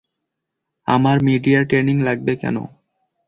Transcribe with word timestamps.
আমার 0.87 1.17
media 1.27 1.59
training 1.69 1.97
লাগবে 2.07 2.33
কেন? 2.41 2.57